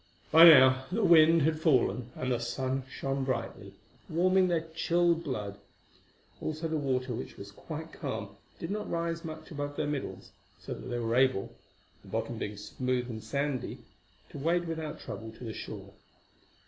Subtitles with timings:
[0.31, 3.75] By now the wind had fallen and the sun shone brightly,
[4.09, 5.59] warming their chilled blood;
[6.41, 10.73] also the water, which was quite calm, did not rise much above their middles, so
[10.73, 15.93] that they were able—the bottom being smooth and sandy—to wade without trouble to the shore.